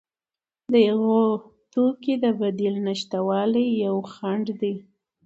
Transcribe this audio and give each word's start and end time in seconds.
د 0.71 0.73
یو 0.89 1.01
توکي 1.73 2.13
د 2.23 2.25
بدیل 2.39 2.75
نشتوالی 2.87 3.67
یو 3.85 3.95
خنډ 4.11 4.45
دی. 4.61 4.75